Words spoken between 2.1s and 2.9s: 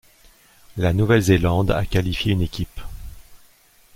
une équipe.